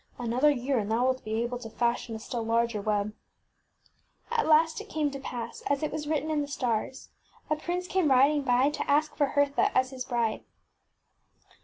[0.17, 3.09] An other year and thou wilt be able to fashion a still larger web.
[3.09, 3.13] ŌĆÖ
[4.39, 7.09] At last it came to pass, as it was written in the stars,
[7.51, 10.43] a prince came rid ing by to ask for Hertha as his bride.